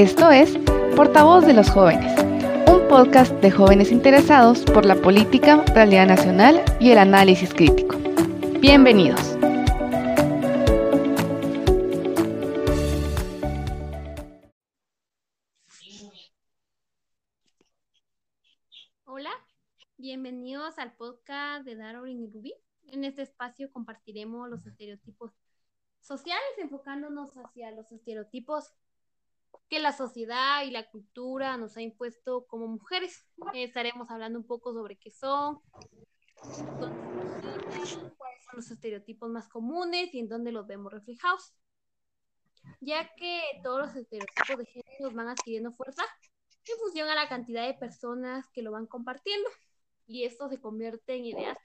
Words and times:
Esto 0.00 0.30
es 0.30 0.56
Portavoz 0.96 1.44
de 1.44 1.52
los 1.52 1.68
Jóvenes, 1.68 2.18
un 2.66 2.88
podcast 2.88 3.34
de 3.42 3.50
jóvenes 3.50 3.92
interesados 3.92 4.64
por 4.64 4.86
la 4.86 4.94
política, 4.94 5.62
realidad 5.74 6.06
nacional 6.06 6.64
y 6.80 6.90
el 6.92 6.96
análisis 6.96 7.52
crítico. 7.52 7.98
Bienvenidos. 8.60 9.20
Hola, 19.04 19.32
bienvenidos 19.98 20.78
al 20.78 20.94
podcast 20.94 21.66
de 21.66 21.76
Darwin 21.76 22.22
y 22.22 22.26
Rubí. 22.26 22.54
En 22.84 23.04
este 23.04 23.20
espacio 23.20 23.70
compartiremos 23.70 24.48
los 24.48 24.64
estereotipos 24.64 25.32
sociales, 26.00 26.56
enfocándonos 26.56 27.36
hacia 27.36 27.70
los 27.72 27.92
estereotipos 27.92 28.72
que 29.68 29.78
la 29.78 29.92
sociedad 29.92 30.64
y 30.64 30.70
la 30.70 30.88
cultura 30.90 31.56
nos 31.56 31.76
ha 31.76 31.82
impuesto 31.82 32.46
como 32.46 32.66
mujeres. 32.66 33.24
estaremos 33.54 34.10
hablando 34.10 34.38
un 34.38 34.46
poco 34.46 34.72
sobre 34.72 34.96
qué 34.96 35.10
son, 35.10 35.60
cuáles 36.40 38.44
son 38.44 38.56
los 38.56 38.70
estereotipos 38.70 39.30
más 39.30 39.48
comunes 39.48 40.12
y 40.12 40.18
en 40.18 40.28
dónde 40.28 40.52
los 40.52 40.66
vemos 40.66 40.92
reflejados. 40.92 41.54
Ya 42.80 43.08
que 43.14 43.42
todos 43.62 43.86
los 43.86 43.96
estereotipos 43.96 44.58
de 44.58 44.66
género 44.66 45.14
van 45.14 45.28
adquiriendo 45.28 45.72
fuerza 45.72 46.02
en 46.66 46.78
función 46.78 47.08
a 47.08 47.14
la 47.14 47.28
cantidad 47.28 47.66
de 47.66 47.74
personas 47.74 48.48
que 48.52 48.62
lo 48.62 48.72
van 48.72 48.86
compartiendo. 48.86 49.48
Y 50.06 50.24
esto 50.24 50.48
se 50.48 50.60
convierte 50.60 51.14
en 51.14 51.26
ideas 51.26 51.58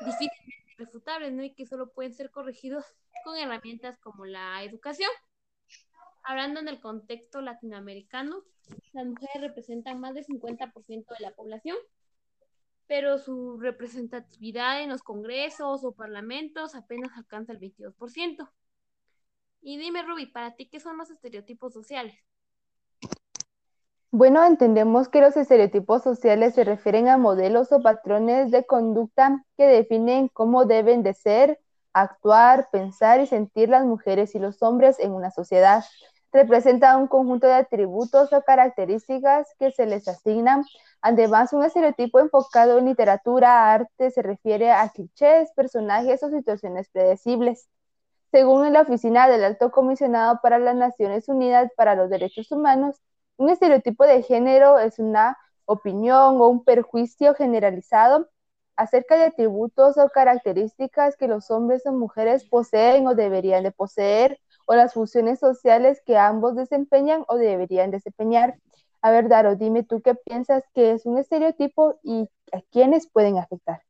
difícilmente 0.00 0.74
refutables, 0.78 1.32
¿no? 1.32 1.42
Y 1.42 1.54
que 1.54 1.66
solo 1.66 1.92
pueden 1.92 2.14
ser 2.14 2.30
corregidos 2.30 2.84
con 3.24 3.36
herramientas 3.36 3.98
como 3.98 4.24
la 4.24 4.62
educación. 4.62 5.10
Hablando 6.24 6.60
en 6.60 6.68
el 6.68 6.80
contexto 6.80 7.40
latinoamericano, 7.40 8.44
las 8.92 9.06
mujeres 9.06 9.40
representan 9.40 10.00
más 10.00 10.14
del 10.14 10.24
50% 10.24 11.14
de 11.18 11.20
la 11.20 11.32
población, 11.32 11.76
pero 12.86 13.18
su 13.18 13.58
representatividad 13.58 14.82
en 14.82 14.90
los 14.90 15.02
congresos 15.02 15.84
o 15.84 15.92
parlamentos 15.92 16.74
apenas 16.74 17.10
alcanza 17.16 17.52
el 17.52 17.58
22%. 17.58 18.50
Y 19.62 19.78
dime, 19.78 20.02
Ruby, 20.02 20.26
para 20.26 20.54
ti, 20.54 20.68
¿qué 20.68 20.80
son 20.80 20.96
los 20.98 21.10
estereotipos 21.10 21.72
sociales? 21.72 22.16
Bueno, 24.10 24.44
entendemos 24.44 25.08
que 25.08 25.22
los 25.22 25.36
estereotipos 25.36 26.02
sociales 26.02 26.54
se 26.54 26.64
refieren 26.64 27.08
a 27.08 27.16
modelos 27.16 27.72
o 27.72 27.80
patrones 27.80 28.50
de 28.50 28.66
conducta 28.66 29.42
que 29.56 29.64
definen 29.64 30.28
cómo 30.28 30.66
deben 30.66 31.02
de 31.02 31.14
ser, 31.14 31.58
actuar, 31.94 32.68
pensar 32.70 33.20
y 33.20 33.26
sentir 33.26 33.70
las 33.70 33.86
mujeres 33.86 34.34
y 34.34 34.38
los 34.38 34.62
hombres 34.62 34.98
en 34.98 35.12
una 35.12 35.30
sociedad 35.30 35.82
representa 36.32 36.96
un 36.96 37.06
conjunto 37.08 37.46
de 37.46 37.54
atributos 37.54 38.32
o 38.32 38.42
características 38.42 39.48
que 39.58 39.70
se 39.70 39.86
les 39.86 40.08
asignan. 40.08 40.64
Además, 41.02 41.52
un 41.52 41.64
estereotipo 41.64 42.20
enfocado 42.20 42.78
en 42.78 42.86
literatura, 42.86 43.72
arte, 43.72 44.10
se 44.10 44.22
refiere 44.22 44.72
a 44.72 44.88
clichés, 44.88 45.52
personajes 45.54 46.22
o 46.22 46.30
situaciones 46.30 46.88
predecibles. 46.90 47.68
Según 48.30 48.72
la 48.72 48.82
Oficina 48.82 49.28
del 49.28 49.44
Alto 49.44 49.70
Comisionado 49.70 50.40
para 50.42 50.58
las 50.58 50.74
Naciones 50.74 51.28
Unidas 51.28 51.70
para 51.76 51.94
los 51.94 52.08
Derechos 52.10 52.50
Humanos, 52.50 52.96
un 53.36 53.50
estereotipo 53.50 54.04
de 54.06 54.22
género 54.22 54.78
es 54.78 54.98
una 54.98 55.36
opinión 55.66 56.40
o 56.40 56.48
un 56.48 56.64
perjuicio 56.64 57.34
generalizado 57.34 58.28
acerca 58.76 59.16
de 59.16 59.24
atributos 59.26 59.98
o 59.98 60.08
características 60.08 61.16
que 61.16 61.28
los 61.28 61.50
hombres 61.50 61.84
o 61.86 61.92
mujeres 61.92 62.44
poseen 62.48 63.06
o 63.06 63.14
deberían 63.14 63.64
de 63.64 63.72
poseer 63.72 64.40
o 64.66 64.74
las 64.74 64.94
funciones 64.94 65.38
sociales 65.38 66.02
que 66.04 66.16
ambos 66.16 66.56
desempeñan 66.56 67.24
o 67.28 67.36
deberían 67.36 67.90
desempeñar. 67.90 68.58
A 69.00 69.10
ver, 69.10 69.28
Daro, 69.28 69.56
dime 69.56 69.82
tú 69.82 70.00
qué 70.00 70.14
piensas 70.14 70.64
que 70.74 70.92
es 70.92 71.06
un 71.06 71.18
estereotipo 71.18 71.98
y 72.02 72.28
a 72.52 72.60
quiénes 72.70 73.08
pueden 73.10 73.38
afectar. 73.38 73.82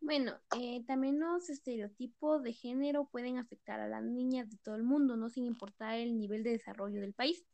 Bueno, 0.00 0.34
eh, 0.56 0.84
también 0.86 1.18
los 1.18 1.50
estereotipos 1.50 2.42
de 2.42 2.52
género 2.52 3.08
pueden 3.10 3.38
afectar 3.38 3.80
a 3.80 3.88
las 3.88 4.04
niñas 4.04 4.48
de 4.48 4.56
todo 4.58 4.76
el 4.76 4.84
mundo, 4.84 5.16
no 5.16 5.28
sin 5.28 5.46
importar 5.46 5.94
el 5.94 6.16
nivel 6.16 6.44
de 6.44 6.50
desarrollo 6.50 7.00
del 7.00 7.12
país. 7.14 7.44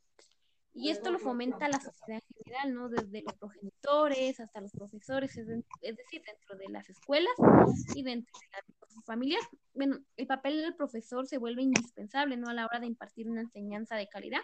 Y 0.74 0.90
esto 0.90 1.10
lo 1.10 1.18
fomenta 1.18 1.68
la 1.68 1.80
sociedad 1.80 2.22
en 2.22 2.44
general, 2.44 2.74
¿no? 2.74 2.88
Desde 2.88 3.22
los 3.22 3.34
progenitores 3.34 4.40
hasta 4.40 4.60
los 4.60 4.72
profesores, 4.72 5.36
es, 5.36 5.46
decir, 5.46 6.22
dentro 6.24 6.56
de 6.56 6.68
las 6.70 6.88
escuelas 6.88 7.32
y 7.94 8.02
dentro 8.02 8.32
de 8.40 8.46
la 8.52 9.02
familiar. 9.04 9.40
Bueno, 9.74 9.98
el 10.16 10.26
papel 10.26 10.62
del 10.62 10.74
profesor 10.74 11.26
se 11.26 11.38
vuelve 11.38 11.62
indispensable, 11.62 12.36
¿no? 12.36 12.48
A 12.48 12.54
la 12.54 12.66
hora 12.66 12.80
de 12.80 12.86
impartir 12.86 13.28
una 13.28 13.42
enseñanza 13.42 13.96
de 13.96 14.08
calidad 14.08 14.40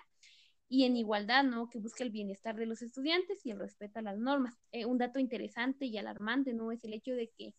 y 0.69 0.85
en 0.85 0.97
igualdad, 0.97 1.45
¿no? 1.45 1.69
Que 1.69 1.79
busque 1.79 2.03
el 2.03 2.11
bienestar 2.11 2.57
de 2.57 2.67
los 2.67 2.83
estudiantes 2.83 3.45
y 3.45 3.51
el 3.51 3.59
respeto 3.59 3.99
a 3.99 4.03
las 4.03 4.19
normas. 4.19 4.55
Eh, 4.73 4.85
un 4.85 4.99
dato 4.99 5.19
interesante 5.19 5.87
y 5.87 5.97
alarmante, 5.97 6.53
¿no? 6.53 6.73
Es 6.73 6.85
el 6.85 6.93
hecho 6.93 7.15
de 7.15 7.31
que 7.37 7.55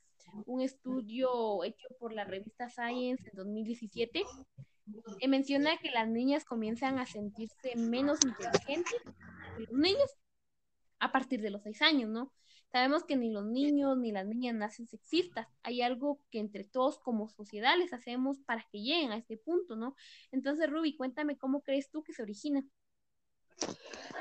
un 0.45 0.61
estudio 0.61 1.63
hecho 1.63 1.87
por 1.97 2.13
la 2.13 2.23
revista 2.23 2.69
Science 2.69 3.29
en 3.29 3.35
2017 3.35 4.23
menciona 5.27 5.77
que 5.77 5.91
las 5.91 6.07
niñas 6.07 6.45
comienzan 6.45 6.99
a 6.99 7.05
sentirse 7.05 7.75
menos 7.75 8.19
inteligentes 8.23 9.01
que 9.57 9.63
los 9.63 9.73
niños 9.73 10.09
a 10.99 11.11
partir 11.11 11.41
de 11.41 11.49
los 11.49 11.63
seis 11.63 11.81
años, 11.81 12.09
¿no? 12.09 12.31
Sabemos 12.71 13.03
que 13.03 13.15
ni 13.15 13.31
los 13.31 13.45
niños 13.45 13.97
ni 13.97 14.11
las 14.11 14.27
niñas 14.27 14.53
nacen 14.53 14.87
sexistas. 14.87 15.47
Hay 15.63 15.81
algo 15.81 16.19
que 16.29 16.39
entre 16.39 16.63
todos 16.63 16.99
como 16.99 17.27
sociedad 17.29 17.75
les 17.77 17.93
hacemos 17.93 18.39
para 18.41 18.63
que 18.71 18.79
lleguen 18.79 19.11
a 19.11 19.17
este 19.17 19.37
punto, 19.37 19.75
¿no? 19.75 19.95
Entonces, 20.31 20.69
Ruby, 20.69 20.95
cuéntame 20.95 21.37
cómo 21.37 21.61
crees 21.61 21.89
tú 21.89 22.03
que 22.03 22.13
se 22.13 22.21
origina. 22.21 22.63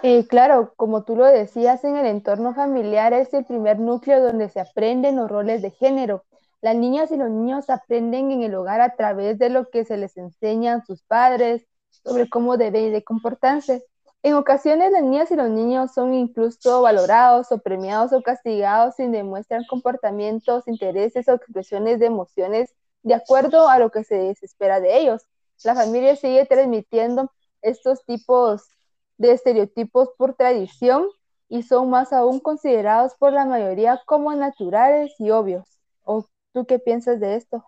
Eh, 0.03 0.27
claro, 0.27 0.73
como 0.77 1.05
tú 1.05 1.17
lo 1.17 1.27
decías, 1.27 1.85
en 1.85 1.97
el 1.97 2.06
entorno 2.06 2.55
familiar 2.55 3.12
es 3.12 3.35
el 3.35 3.45
primer 3.45 3.79
núcleo 3.79 4.23
donde 4.23 4.49
se 4.49 4.61
aprenden 4.61 5.17
los 5.17 5.31
roles 5.31 5.61
de 5.61 5.71
género. 5.71 6.25
Las 6.60 6.74
niñas 6.74 7.10
y 7.12 7.16
los 7.16 7.30
niños 7.30 7.70
aprenden 7.70 8.32
en 8.32 8.42
el 8.42 8.54
hogar 8.54 8.80
a 8.80 8.96
través 8.96 9.38
de 9.38 9.48
lo 9.48 9.70
que 9.70 9.84
se 9.84 9.96
les 9.96 10.16
enseñan 10.16 10.84
sus 10.84 11.02
padres 11.04 11.66
sobre 11.91 12.28
cómo 12.28 12.56
deben 12.56 12.92
de 12.92 13.04
comportarse. 13.04 13.84
En 14.24 14.34
ocasiones 14.34 14.91
las 14.91 15.02
niñas 15.02 15.30
y 15.30 15.36
los 15.36 15.48
niños 15.48 15.92
son 15.94 16.14
incluso 16.14 16.82
valorados 16.82 17.52
o 17.52 17.58
premiados 17.58 18.12
o 18.12 18.22
castigados 18.22 18.96
si 18.96 19.06
demuestran 19.06 19.64
comportamientos, 19.66 20.66
intereses 20.66 21.28
o 21.28 21.34
expresiones 21.34 22.00
de 22.00 22.06
emociones 22.06 22.75
de 23.04 23.14
acuerdo 23.14 23.69
a 23.69 23.78
lo 23.78 23.90
que 23.90 24.02
se 24.02 24.30
espera 24.30 24.80
de 24.80 24.98
ellos. 24.98 25.22
La 25.62 25.76
familia 25.76 26.16
sigue 26.16 26.44
transmitiendo 26.46 27.30
estos 27.62 28.04
tipos 28.04 28.69
de 29.16 29.32
estereotipos 29.32 30.10
por 30.19 30.34
tradición 30.34 31.08
y 31.48 31.62
son 31.62 31.88
más 31.90 32.12
aún 32.12 32.40
considerados 32.40 33.14
por 33.14 33.32
la 33.32 33.44
mayoría 33.44 34.02
como 34.06 34.34
naturales 34.34 35.14
y 35.20 35.30
obvios. 35.30 35.78
¿O 36.02 36.25
tú 36.58 36.66
qué 36.66 36.78
piensas 36.80 37.20
de 37.20 37.36
esto? 37.36 37.64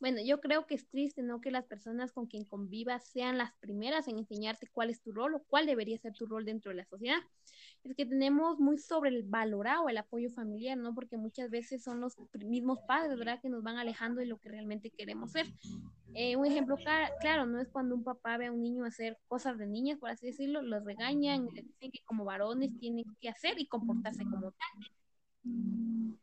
Bueno, 0.00 0.18
yo 0.22 0.40
creo 0.40 0.66
que 0.66 0.74
es 0.74 0.88
triste, 0.88 1.22
¿no? 1.22 1.40
Que 1.40 1.50
las 1.50 1.64
personas 1.64 2.12
con 2.12 2.26
quien 2.26 2.44
convivas 2.44 3.06
sean 3.06 3.38
las 3.38 3.54
primeras 3.60 4.08
en 4.08 4.18
enseñarte 4.18 4.66
cuál 4.66 4.90
es 4.90 5.00
tu 5.00 5.12
rol 5.12 5.34
o 5.34 5.44
cuál 5.44 5.66
debería 5.66 5.96
ser 5.98 6.12
tu 6.12 6.26
rol 6.26 6.44
dentro 6.44 6.70
de 6.70 6.76
la 6.76 6.84
sociedad. 6.84 7.18
Es 7.84 7.94
que 7.94 8.04
tenemos 8.04 8.58
muy 8.58 8.76
sobrevalorado 8.78 9.88
el 9.88 9.96
apoyo 9.96 10.30
familiar, 10.30 10.76
¿no? 10.76 10.94
Porque 10.94 11.16
muchas 11.16 11.48
veces 11.48 11.82
son 11.84 12.00
los 12.00 12.16
mismos 12.44 12.80
padres, 12.88 13.16
¿verdad? 13.16 13.40
Que 13.40 13.48
nos 13.48 13.62
van 13.62 13.78
alejando 13.78 14.20
de 14.20 14.26
lo 14.26 14.38
que 14.38 14.48
realmente 14.48 14.90
queremos 14.90 15.30
ser. 15.30 15.46
Eh, 16.12 16.36
un 16.36 16.44
ejemplo 16.44 16.76
claro, 17.20 17.46
no 17.46 17.60
es 17.60 17.68
cuando 17.68 17.94
un 17.94 18.04
papá 18.04 18.36
ve 18.36 18.46
a 18.46 18.52
un 18.52 18.62
niño 18.62 18.84
hacer 18.84 19.16
cosas 19.26 19.58
de 19.58 19.66
niñas, 19.66 19.98
por 19.98 20.10
así 20.10 20.26
decirlo, 20.26 20.60
los 20.60 20.84
regañan, 20.84 21.46
le 21.54 21.62
dicen 21.62 21.90
que 21.90 22.02
como 22.04 22.24
varones 22.24 22.76
tienen 22.78 23.04
que 23.20 23.28
hacer 23.28 23.58
y 23.58 23.66
comportarse 23.66 24.24
como 24.24 24.52
tal. 24.52 26.18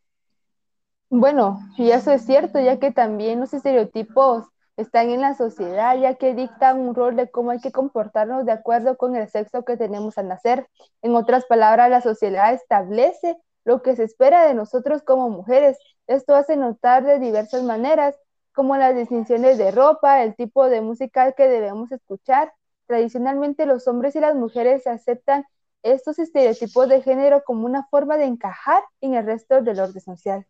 Bueno, 1.14 1.60
y 1.78 1.92
eso 1.92 2.12
es 2.12 2.26
cierto, 2.26 2.60
ya 2.60 2.80
que 2.80 2.92
también 2.92 3.40
los 3.42 3.54
estereotipos 3.54 4.46
están 4.78 5.10
en 5.10 5.20
la 5.22 5.34
sociedad, 5.36 5.98
ya 5.98 6.16
que 6.16 6.34
dictan 6.34 6.80
un 6.80 6.96
rol 6.96 7.16
de 7.18 7.30
cómo 7.30 7.52
hay 7.52 7.60
que 7.60 7.72
comportarnos 7.74 8.46
de 8.46 8.54
acuerdo 8.54 8.96
con 8.98 9.16
el 9.18 9.28
sexo 9.30 9.64
que 9.66 9.76
tenemos 9.78 10.18
al 10.18 10.30
nacer. 10.30 10.68
En 11.02 11.14
otras 11.16 11.46
palabras, 11.46 11.90
la 11.90 12.00
sociedad 12.02 12.54
establece 12.54 13.38
lo 13.66 13.82
que 13.82 13.96
se 13.98 14.06
espera 14.06 14.46
de 14.48 14.54
nosotros 14.54 15.04
como 15.04 15.30
mujeres. 15.30 15.78
Esto 16.08 16.34
hace 16.34 16.56
notar 16.56 17.04
de 17.06 17.20
diversas 17.20 17.62
maneras, 17.64 18.16
como 18.54 18.78
las 18.78 18.96
distinciones 18.96 19.58
de 19.58 19.72
ropa, 19.72 20.24
el 20.24 20.36
tipo 20.36 20.70
de 20.70 20.80
música 20.82 21.34
que 21.34 21.48
debemos 21.50 21.92
escuchar. 21.92 22.54
Tradicionalmente 22.88 23.66
los 23.66 23.86
hombres 23.88 24.16
y 24.16 24.22
las 24.22 24.36
mujeres 24.36 24.88
aceptan 24.88 25.44
estos 25.84 26.20
estereotipos 26.20 26.88
de 26.90 27.02
género 27.02 27.44
como 27.46 27.66
una 27.66 27.86
forma 27.88 28.16
de 28.18 28.26
encajar 28.26 28.82
en 29.02 29.16
el 29.16 29.26
resto 29.26 29.62
del 29.62 29.80
orden 29.82 30.02
social. 30.02 30.48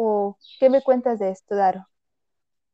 ¿O 0.00 0.38
qué 0.60 0.70
me 0.70 0.80
cuentas 0.80 1.18
de 1.18 1.30
esto, 1.30 1.56
Daro? 1.56 1.88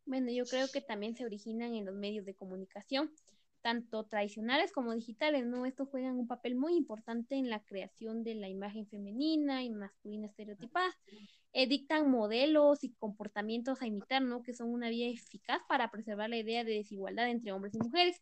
Bueno, 0.04 0.30
yo 0.30 0.44
creo 0.44 0.68
que 0.70 0.82
también 0.82 1.16
se 1.16 1.24
originan 1.24 1.74
en 1.74 1.86
los 1.86 1.94
medios 1.94 2.26
de 2.26 2.34
comunicación, 2.34 3.10
tanto 3.62 4.04
tradicionales 4.04 4.72
como 4.72 4.92
digitales, 4.92 5.46
¿no? 5.46 5.64
Estos 5.64 5.88
juegan 5.88 6.18
un 6.18 6.26
papel 6.28 6.54
muy 6.54 6.76
importante 6.76 7.36
en 7.36 7.48
la 7.48 7.60
creación 7.64 8.22
de 8.24 8.34
la 8.34 8.48
imagen 8.48 8.86
femenina 8.86 9.62
y 9.62 9.70
masculina 9.70 10.26
estereotipada. 10.26 10.94
Eh, 11.54 11.66
dictan 11.66 12.10
modelos 12.10 12.84
y 12.84 12.92
comportamientos 12.92 13.80
a 13.80 13.86
imitar, 13.86 14.20
¿no? 14.20 14.42
Que 14.42 14.52
son 14.52 14.70
una 14.70 14.90
vía 14.90 15.08
eficaz 15.08 15.62
para 15.66 15.90
preservar 15.90 16.28
la 16.28 16.36
idea 16.36 16.64
de 16.64 16.72
desigualdad 16.74 17.30
entre 17.30 17.52
hombres 17.52 17.74
y 17.74 17.78
mujeres. 17.78 18.20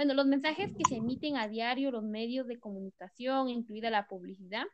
Bueno, 0.00 0.14
los 0.14 0.24
mensajes 0.24 0.72
que 0.74 0.88
se 0.88 0.96
emiten 0.96 1.36
a 1.36 1.46
diario, 1.46 1.90
los 1.90 2.02
medios 2.02 2.46
de 2.46 2.58
comunicación, 2.58 3.50
incluida 3.50 3.90
la 3.90 4.08
publicidad, 4.08 4.64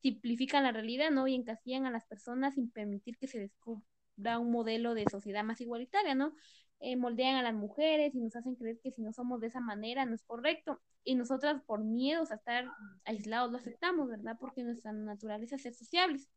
simplifican 0.00 0.62
la 0.62 0.70
realidad, 0.70 1.10
¿no? 1.10 1.26
Y 1.26 1.34
encasillan 1.34 1.84
a 1.84 1.90
las 1.90 2.06
personas 2.06 2.54
sin 2.54 2.70
permitir 2.70 3.18
que 3.18 3.26
se 3.26 3.40
descubra 3.40 4.38
un 4.38 4.52
modelo 4.52 4.94
de 4.94 5.04
sociedad 5.10 5.42
más 5.42 5.60
igualitaria, 5.60 6.14
¿no? 6.14 6.32
Eh, 6.78 6.94
moldean 6.94 7.34
a 7.34 7.42
las 7.42 7.54
mujeres 7.54 8.14
y 8.14 8.20
nos 8.20 8.36
hacen 8.36 8.54
creer 8.54 8.78
que 8.80 8.92
si 8.92 9.02
no 9.02 9.12
somos 9.12 9.40
de 9.40 9.48
esa 9.48 9.58
manera 9.58 10.04
no 10.04 10.14
es 10.14 10.22
correcto. 10.22 10.80
Y 11.02 11.16
nosotras 11.16 11.60
por 11.66 11.82
miedos 11.82 12.30
a 12.30 12.36
estar 12.36 12.70
aislados 13.04 13.50
lo 13.50 13.58
aceptamos, 13.58 14.08
¿verdad? 14.08 14.36
Porque 14.38 14.62
nuestra 14.62 14.92
naturaleza 14.92 15.56
es 15.56 15.62
ser 15.62 15.74
sociables. 15.74 16.30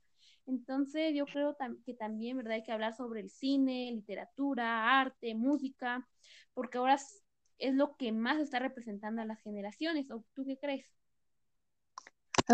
Entonces 0.47 1.13
yo 1.13 1.27
creo 1.27 1.55
que 1.85 1.93
también, 1.93 2.37
¿verdad? 2.37 2.53
Hay 2.53 2.63
que 2.63 2.71
hablar 2.71 2.95
sobre 2.95 3.21
el 3.21 3.29
cine, 3.29 3.91
literatura, 3.91 4.99
arte, 4.99 5.35
música, 5.35 6.09
porque 6.55 6.79
ahora 6.79 6.97
es 7.61 7.75
lo 7.75 7.95
que 7.97 8.11
más 8.11 8.39
está 8.39 8.59
representando 8.59 9.21
a 9.21 9.25
las 9.25 9.41
generaciones. 9.41 10.11
¿O 10.11 10.23
tú 10.33 10.43
qué 10.45 10.57
crees? 10.57 10.85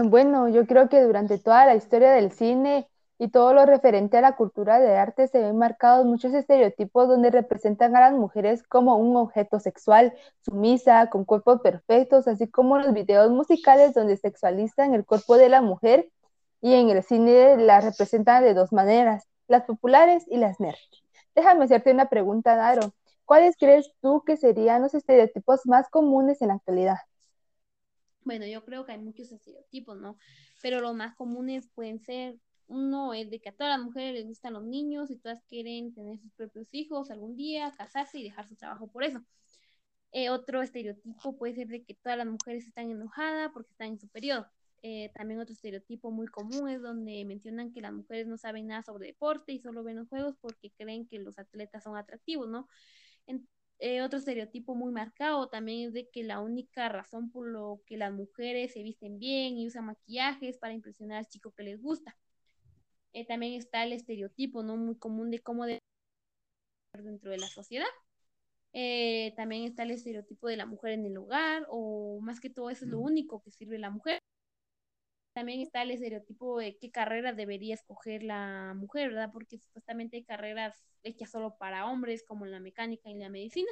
Bueno, 0.06 0.48
yo 0.50 0.68
creo 0.68 0.90
que 0.90 1.02
durante 1.02 1.40
toda 1.40 1.66
la 1.66 1.76
historia 1.76 2.12
del 2.12 2.32
cine 2.32 2.88
y 3.18 3.30
todo 3.30 3.54
lo 3.54 3.66
referente 3.66 4.18
a 4.18 4.22
la 4.22 4.36
cultura 4.36 4.80
de 4.80 4.96
arte 4.96 5.28
se 5.28 5.40
ven 5.40 5.58
marcados 5.58 6.06
muchos 6.06 6.34
estereotipos 6.34 7.08
donde 7.08 7.32
representan 7.32 7.96
a 7.96 8.02
las 8.02 8.14
mujeres 8.14 8.64
como 8.64 8.98
un 8.98 9.16
objeto 9.16 9.60
sexual, 9.60 10.14
sumisa, 10.42 11.10
con 11.10 11.26
cuerpos 11.26 11.62
perfectos, 11.62 12.28
así 12.28 12.48
como 12.48 12.78
los 12.78 12.94
videos 12.94 13.32
musicales 13.32 13.94
donde 13.94 14.18
sexualizan 14.18 14.94
el 14.94 15.06
cuerpo 15.06 15.38
de 15.38 15.50
la 15.50 15.62
mujer 15.62 16.10
y 16.62 16.74
en 16.74 16.90
el 16.90 17.02
cine 17.04 17.58
la 17.58 17.82
representan 17.82 18.44
de 18.44 18.54
dos 18.54 18.72
maneras, 18.72 19.28
las 19.48 19.64
populares 19.64 20.26
y 20.28 20.38
las 20.38 20.60
nerd. 20.60 20.76
Déjame 21.36 21.66
hacerte 21.66 21.92
una 21.92 22.10
pregunta, 22.10 22.56
Daro. 22.56 22.94
¿Cuáles 23.28 23.58
crees 23.58 23.94
tú 24.02 24.24
que 24.26 24.38
serían 24.38 24.82
los 24.82 24.96
estereotipos 24.96 25.68
más 25.68 25.90
comunes 25.90 26.42
en 26.42 26.50
la 26.50 26.56
actualidad? 26.56 26.98
Bueno, 28.24 28.46
yo 28.46 28.64
creo 28.66 28.86
que 28.86 28.92
hay 28.94 29.00
muchos 29.00 29.32
estereotipos, 29.32 29.98
¿no? 30.00 30.18
Pero 30.62 30.82
los 30.82 30.94
más 30.96 31.16
comunes 31.16 31.70
pueden 31.74 32.00
ser, 32.00 32.38
uno 32.68 33.14
es 33.14 33.30
de 33.30 33.40
que 33.40 33.50
a 33.50 33.54
todas 33.56 33.78
las 33.78 33.86
mujeres 33.86 34.14
les 34.16 34.26
gustan 34.28 34.54
los 34.54 34.66
niños 34.66 35.12
y 35.12 35.18
todas 35.18 35.42
quieren 35.46 35.94
tener 35.94 36.20
sus 36.20 36.32
propios 36.34 36.74
hijos 36.74 37.10
algún 37.12 37.38
día, 37.38 37.72
casarse 37.78 38.20
y 38.20 38.24
dejar 38.24 38.48
su 38.48 38.56
trabajo 38.58 38.88
por 38.92 39.04
eso. 39.06 39.22
Eh, 40.12 40.30
otro 40.30 40.62
estereotipo 40.62 41.38
puede 41.38 41.56
ser 41.56 41.68
de 41.68 41.84
que 41.84 41.96
todas 41.96 42.18
las 42.18 42.28
mujeres 42.28 42.68
están 42.68 42.90
enojadas 42.92 43.52
porque 43.54 43.72
están 43.72 43.90
en 43.90 44.00
su 44.00 44.10
periodo. 44.10 44.48
Eh, 44.84 45.12
también 45.16 45.40
otro 45.40 45.54
estereotipo 45.54 46.12
muy 46.12 46.28
común 46.28 46.70
es 46.70 46.82
donde 46.82 47.26
mencionan 47.26 47.74
que 47.74 47.82
las 47.82 47.94
mujeres 47.94 48.28
no 48.28 48.38
saben 48.38 48.68
nada 48.68 48.84
sobre 48.84 49.08
deporte 49.08 49.52
y 49.54 49.60
solo 49.60 49.84
ven 49.84 49.98
los 49.98 50.08
juegos 50.10 50.36
porque 50.42 50.72
creen 50.78 51.08
que 51.08 51.20
los 51.20 51.40
atletas 51.40 51.84
son 51.84 51.98
atractivos, 51.98 52.48
¿no? 52.50 52.68
Eh, 53.80 54.02
otro 54.02 54.18
estereotipo 54.18 54.74
muy 54.74 54.92
marcado 54.92 55.50
también 55.50 55.88
es 55.88 55.94
de 55.94 56.10
que 56.10 56.24
la 56.24 56.40
única 56.40 56.90
razón 56.90 57.30
por 57.30 57.48
lo 57.48 57.82
que 57.86 57.96
las 57.96 58.12
mujeres 58.12 58.74
se 58.74 58.82
visten 58.82 59.20
bien 59.20 59.58
y 59.58 59.68
usan 59.68 59.86
maquillaje 59.86 60.50
es 60.50 60.58
para 60.58 60.74
impresionar 60.74 61.20
al 61.20 61.28
chico 61.28 61.52
que 61.52 61.64
les 61.64 61.80
gusta. 61.80 62.18
Eh, 63.14 63.26
también 63.26 63.54
está 63.54 63.84
el 63.84 63.94
estereotipo 63.94 64.64
no 64.64 64.78
muy 64.78 64.98
común 64.98 65.30
de 65.32 65.40
cómo 65.40 65.66
dentro 66.94 67.32
de 67.32 67.38
la 67.38 67.48
sociedad. 67.48 67.86
Eh, 68.74 69.34
también 69.36 69.64
está 69.64 69.84
el 69.84 69.92
estereotipo 69.92 70.48
de 70.48 70.58
la 70.58 70.66
mujer 70.66 70.94
en 70.94 71.06
el 71.06 71.18
hogar 71.18 71.66
o 71.70 72.20
más 72.22 72.40
que 72.40 72.50
todo 72.50 72.70
eso 72.70 72.86
es 72.86 72.92
lo 72.92 73.00
único 73.00 73.42
que 73.44 73.52
sirve 73.52 73.78
la 73.80 73.92
mujer. 73.92 74.20
También 75.38 75.62
está 75.62 75.84
el 75.84 75.92
estereotipo 75.92 76.58
de 76.58 76.80
qué 76.80 76.90
carrera 76.90 77.32
debería 77.32 77.76
escoger 77.76 78.24
la 78.24 78.74
mujer, 78.76 79.10
¿verdad? 79.10 79.30
Porque 79.32 79.60
supuestamente 79.60 80.18
hay 80.18 80.24
carreras 80.24 80.84
hechas 81.04 81.30
solo 81.30 81.58
para 81.60 81.86
hombres, 81.86 82.24
como 82.24 82.48
la 82.48 82.60
mecánica 82.60 83.12
y 83.12 83.20
la 83.20 83.30
medicina. 83.30 83.70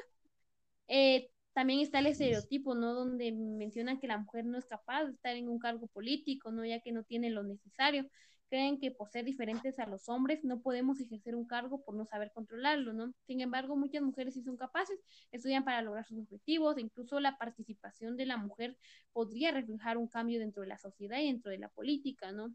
Eh, 0.88 1.32
también 1.54 1.80
está 1.80 1.98
el 1.98 2.06
estereotipo, 2.06 2.76
¿no? 2.76 2.94
Donde 2.94 3.32
mencionan 3.32 4.00
que 4.00 4.06
la 4.06 4.20
mujer 4.20 4.46
no 4.46 4.60
es 4.60 4.66
capaz 4.68 5.06
de 5.06 5.14
estar 5.14 5.36
en 5.36 5.50
un 5.50 5.58
cargo 5.58 5.88
político, 5.88 6.52
¿no? 6.52 6.64
Ya 6.64 6.82
que 6.82 6.92
no 6.92 7.02
tiene 7.02 7.32
lo 7.32 7.42
necesario 7.42 8.08
creen 8.50 8.80
que 8.80 8.92
por 8.92 9.10
ser 9.10 9.26
diferentes 9.26 9.80
a 9.80 9.86
los 9.86 10.08
hombres 10.10 10.44
no 10.44 10.62
podemos 10.62 11.00
ejercer 11.00 11.36
un 11.36 11.46
cargo 11.46 11.84
por 11.84 11.96
no 11.96 12.06
saber 12.06 12.32
controlarlo, 12.34 12.94
¿no? 12.94 13.14
Sin 13.26 13.42
embargo, 13.42 13.76
muchas 13.76 14.02
mujeres 14.02 14.34
sí 14.34 14.44
son 14.44 14.58
capaces, 14.58 15.00
estudian 15.32 15.64
para 15.64 15.82
lograr 15.82 16.06
sus 16.06 16.20
objetivos, 16.20 16.78
e 16.78 16.82
incluso 16.82 17.20
la 17.20 17.38
participación 17.38 18.18
de 18.18 18.26
la 18.26 18.38
mujer 18.38 18.78
podría 19.14 19.52
reflejar 19.52 19.98
un 19.98 20.08
cambio 20.08 20.40
dentro 20.40 20.62
de 20.62 20.68
la 20.68 20.78
sociedad 20.78 21.20
y 21.20 21.28
dentro 21.28 21.52
de 21.52 21.58
la 21.58 21.70
política, 21.70 22.32
¿no? 22.32 22.54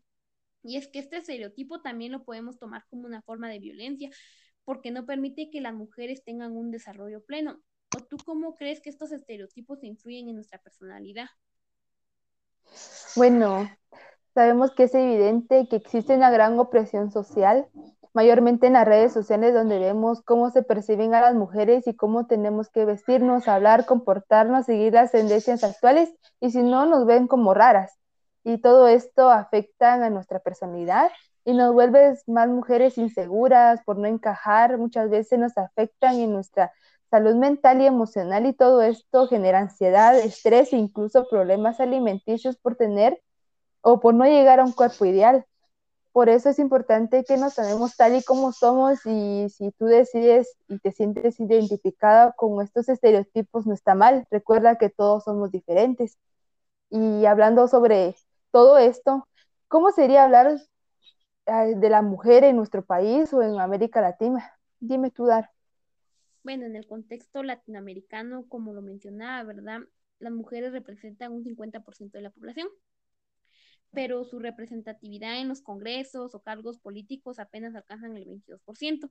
Y 0.62 0.76
es 0.76 0.88
que 0.88 0.98
este 0.98 1.16
estereotipo 1.16 1.81
también 1.81 2.12
lo 2.12 2.25
podemos 2.25 2.58
tomar 2.58 2.84
como 2.88 3.06
una 3.06 3.22
forma 3.22 3.48
de 3.48 3.58
violencia, 3.58 4.10
porque 4.64 4.90
no 4.90 5.06
permite 5.06 5.50
que 5.50 5.60
las 5.60 5.75
mujeres 5.75 6.22
tengan 6.22 6.52
un 6.56 6.70
desarrollo 6.70 7.25
pleno. 7.25 7.60
¿O 7.96 8.04
tú 8.04 8.19
cómo 8.25 8.54
crees 8.54 8.81
que 8.81 8.90
estos 8.90 9.10
estereotipos 9.10 9.82
influyen 9.82 10.28
en 10.28 10.37
nuestra 10.37 10.62
personalidad? 10.62 11.26
Bueno, 13.16 13.69
Sabemos 14.34 14.72
que 14.72 14.84
es 14.84 14.94
evidente 14.94 15.66
que 15.68 15.76
existe 15.76 16.14
una 16.14 16.30
gran 16.30 16.58
opresión 16.58 17.10
social, 17.10 17.66
mayormente 18.12 18.66
en 18.68 18.74
las 18.74 18.86
redes 18.86 19.12
sociales 19.12 19.54
donde 19.54 19.78
vemos 19.78 20.22
cómo 20.22 20.50
se 20.50 20.62
perciben 20.62 21.14
a 21.14 21.20
las 21.20 21.34
mujeres 21.34 21.86
y 21.86 21.94
cómo 21.94 22.26
tenemos 22.26 22.70
que 22.70 22.84
vestirnos, 22.84 23.48
hablar, 23.48 23.86
comportarnos, 23.86 24.66
seguir 24.66 24.92
las 24.94 25.12
tendencias 25.12 25.64
actuales 25.64 26.12
y 26.40 26.50
si 26.50 26.62
no 26.62 26.86
nos 26.86 27.06
ven 27.06 27.26
como 27.26 27.54
raras. 27.54 27.98
Y 28.44 28.58
todo 28.58 28.88
esto 28.88 29.30
afecta 29.30 29.94
a 29.94 30.10
nuestra 30.10 30.38
personalidad 30.38 31.10
y 31.44 31.52
nos 31.54 31.72
vuelve 31.72 32.14
más 32.26 32.48
mujeres 32.48 32.98
inseguras 32.98 33.80
por 33.84 33.98
no 33.98 34.06
encajar, 34.06 34.78
muchas 34.78 35.10
veces 35.10 35.38
nos 35.38 35.56
afectan 35.58 36.16
en 36.16 36.32
nuestra 36.32 36.72
salud 37.10 37.34
mental 37.34 37.80
y 37.82 37.86
emocional 37.86 38.46
y 38.46 38.52
todo 38.52 38.82
esto 38.82 39.26
genera 39.26 39.58
ansiedad, 39.58 40.16
estrés 40.18 40.72
e 40.72 40.76
incluso 40.76 41.28
problemas 41.28 41.80
alimenticios 41.80 42.56
por 42.56 42.76
tener 42.76 43.20
o 43.82 44.00
por 44.00 44.14
no 44.14 44.24
llegar 44.24 44.60
a 44.60 44.64
un 44.64 44.72
cuerpo 44.72 45.04
ideal. 45.04 45.44
Por 46.12 46.28
eso 46.28 46.48
es 46.48 46.58
importante 46.58 47.24
que 47.24 47.36
nos 47.36 47.54
tenemos 47.54 47.96
tal 47.96 48.16
y 48.16 48.22
como 48.22 48.52
somos 48.52 49.06
y 49.06 49.48
si 49.48 49.70
tú 49.72 49.86
decides 49.86 50.56
y 50.68 50.78
te 50.80 50.90
sientes 50.90 51.38
identificada 51.38 52.32
con 52.32 52.60
estos 52.62 52.88
estereotipos 52.88 53.66
no 53.66 53.74
está 53.74 53.94
mal. 53.94 54.26
Recuerda 54.30 54.76
que 54.76 54.90
todos 54.90 55.24
somos 55.24 55.52
diferentes. 55.52 56.18
Y 56.90 57.24
hablando 57.26 57.68
sobre 57.68 58.16
todo 58.50 58.76
esto, 58.78 59.28
¿cómo 59.68 59.92
sería 59.92 60.24
hablar 60.24 60.60
de 61.46 61.88
la 61.88 62.02
mujer 62.02 62.42
en 62.42 62.56
nuestro 62.56 62.84
país 62.84 63.32
o 63.32 63.42
en 63.42 63.60
América 63.60 64.00
Latina? 64.00 64.52
Dime 64.80 65.10
tú, 65.10 65.26
Dar. 65.26 65.50
Bueno, 66.42 66.66
en 66.66 66.74
el 66.74 66.86
contexto 66.86 67.42
latinoamericano, 67.42 68.46
como 68.48 68.72
lo 68.72 68.82
mencionaba, 68.82 69.44
¿verdad? 69.44 69.80
Las 70.18 70.32
mujeres 70.32 70.72
representan 70.72 71.32
un 71.32 71.44
50% 71.44 72.18
de 72.18 72.22
la 72.22 72.30
población 72.30 72.66
pero 73.92 74.25
su 74.25 74.38
representatividad 74.38 75.40
en 75.40 75.49
los 75.49 75.62
congresos 75.62 76.35
o 76.35 76.42
cargos 76.42 76.78
políticos 76.78 77.38
apenas 77.38 77.75
alcanzan 77.75 78.16
el 78.16 78.26
22%. 78.26 79.11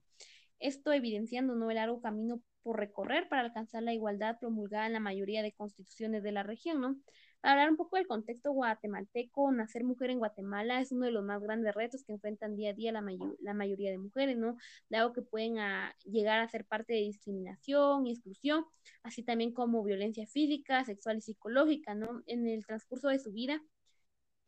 Esto 0.59 0.91
evidenciando 0.91 1.55
¿no? 1.55 1.69
el 1.69 1.75
largo 1.75 2.01
camino 2.01 2.41
por 2.63 2.77
recorrer 2.77 3.29
para 3.29 3.43
alcanzar 3.43 3.83
la 3.83 3.93
igualdad 3.93 4.37
promulgada 4.39 4.87
en 4.87 4.93
la 4.93 4.99
mayoría 4.99 5.41
de 5.41 5.53
constituciones 5.53 6.21
de 6.23 6.33
la 6.33 6.43
región. 6.43 6.81
¿no? 6.81 6.97
Para 7.39 7.53
hablar 7.53 7.71
un 7.71 7.77
poco 7.77 7.95
del 7.95 8.07
contexto 8.07 8.51
guatemalteco, 8.51 9.49
nacer 9.53 9.85
mujer 9.85 10.09
en 10.09 10.19
Guatemala 10.19 10.81
es 10.81 10.91
uno 10.91 11.05
de 11.05 11.11
los 11.11 11.23
más 11.23 11.41
grandes 11.41 11.73
retos 11.73 12.03
que 12.03 12.11
enfrentan 12.11 12.57
día 12.57 12.71
a 12.71 12.73
día 12.73 12.91
la, 12.91 13.01
la 13.39 13.53
mayoría 13.53 13.91
de 13.91 13.97
mujeres, 13.97 14.37
¿no? 14.37 14.57
Dado 14.89 15.13
que 15.13 15.21
pueden 15.21 15.57
ah, 15.59 15.95
llegar 16.03 16.41
a 16.41 16.49
ser 16.49 16.65
parte 16.65 16.93
de 16.93 16.99
discriminación 16.99 18.05
y 18.05 18.11
exclusión, 18.11 18.65
así 19.03 19.23
también 19.23 19.53
como 19.53 19.83
violencia 19.83 20.27
física, 20.27 20.83
sexual 20.83 21.19
y 21.19 21.21
psicológica, 21.21 21.95
¿no? 21.95 22.21
En 22.25 22.45
el 22.45 22.65
transcurso 22.65 23.07
de 23.07 23.19
su 23.19 23.31
vida, 23.31 23.61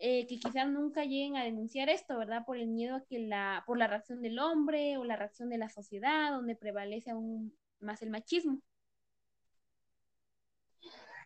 eh, 0.03 0.25
que 0.25 0.39
quizás 0.39 0.67
nunca 0.67 1.03
lleguen 1.03 1.37
a 1.37 1.43
denunciar 1.43 1.87
esto, 1.87 2.17
¿verdad? 2.17 2.43
Por 2.43 2.57
el 2.57 2.67
miedo 2.67 2.95
a 2.95 3.05
que 3.05 3.19
la, 3.19 3.63
por 3.67 3.77
la 3.77 3.85
reacción 3.85 4.23
del 4.23 4.39
hombre 4.39 4.97
o 4.97 5.03
la 5.03 5.15
reacción 5.15 5.49
de 5.49 5.59
la 5.59 5.69
sociedad, 5.69 6.31
donde 6.31 6.55
prevalece 6.55 7.11
aún 7.11 7.53
más 7.79 8.01
el 8.01 8.09
machismo. 8.09 8.57